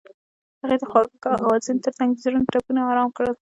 هغې 0.61 0.77
د 0.81 0.83
خوږ 0.91 1.09
اوازونو 1.43 1.83
ترڅنګ 1.85 2.09
د 2.13 2.21
زړونو 2.23 2.49
ټپونه 2.53 2.81
آرام 2.91 3.09
کړل. 3.17 3.33